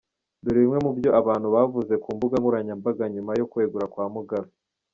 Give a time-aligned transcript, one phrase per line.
[0.43, 4.49] Dore bimwe mu byo abantu bavuze ku mbuga nkoranyambaga nyuma yo kwegura kwa Mugabe.